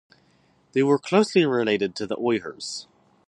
[0.71, 2.87] They were closely related to the Uyghurs.